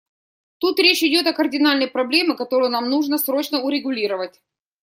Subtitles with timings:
[0.57, 4.41] Тут речь идет о кардинальной проблеме, которую нам нужно срочно урегулировать.